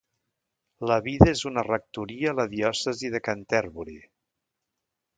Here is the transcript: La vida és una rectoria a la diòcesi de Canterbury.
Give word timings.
La 0.91 0.97
vida 1.07 1.27
és 1.33 1.43
una 1.51 1.65
rectoria 1.69 2.33
a 2.33 2.35
la 2.41 2.49
diòcesi 2.57 3.15
de 3.17 3.25
Canterbury. 3.31 3.99